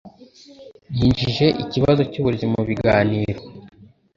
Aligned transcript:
Yinjije 0.97 1.45
ikibazo 1.63 2.01
cyuburezi 2.11 2.45
mubiganiro 2.51 3.41